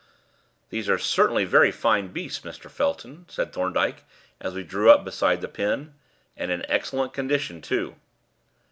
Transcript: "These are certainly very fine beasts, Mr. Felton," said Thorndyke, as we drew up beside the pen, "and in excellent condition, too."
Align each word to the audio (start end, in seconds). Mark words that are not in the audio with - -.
"These 0.71 0.89
are 0.89 0.97
certainly 0.97 1.45
very 1.45 1.69
fine 1.71 2.07
beasts, 2.07 2.43
Mr. 2.43 2.71
Felton," 2.71 3.27
said 3.29 3.53
Thorndyke, 3.53 4.03
as 4.39 4.55
we 4.55 4.63
drew 4.63 4.89
up 4.89 5.05
beside 5.05 5.41
the 5.41 5.47
pen, 5.47 5.93
"and 6.35 6.49
in 6.49 6.65
excellent 6.67 7.13
condition, 7.13 7.61
too." 7.61 7.93